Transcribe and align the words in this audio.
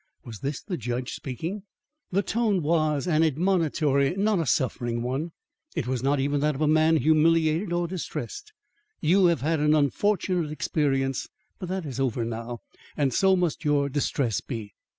Was 0.25 0.39
this 0.39 0.63
the 0.63 0.77
judge 0.77 1.13
speaking? 1.13 1.61
The 2.11 2.23
tone 2.23 2.63
was 2.63 3.05
an 3.05 3.21
admonitory, 3.21 4.15
not 4.17 4.39
a 4.39 4.47
suffering 4.47 5.03
one. 5.03 5.31
It 5.75 5.85
was 5.85 6.01
not 6.01 6.19
even 6.19 6.39
that 6.39 6.55
of 6.55 6.61
a 6.61 6.67
man 6.67 6.97
humiliated 6.97 7.71
or 7.71 7.87
distressed. 7.87 8.51
"You 8.99 9.27
have 9.27 9.41
had 9.41 9.59
an 9.59 9.75
unfortunate 9.75 10.51
experience, 10.51 11.29
but 11.59 11.69
that 11.69 11.85
is 11.85 11.99
over 11.99 12.25
now 12.25 12.61
and 12.97 13.13
so 13.13 13.35
must 13.35 13.63
your 13.63 13.89
distress 13.89 14.41
be." 14.41 14.73